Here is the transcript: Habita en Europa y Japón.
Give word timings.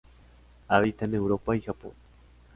Habita 0.67 1.05
en 1.05 1.13
Europa 1.13 1.55
y 1.55 1.61
Japón. 1.61 1.91